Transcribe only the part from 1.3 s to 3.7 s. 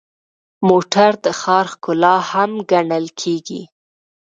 ښار ښکلا هم ګڼل کېږي.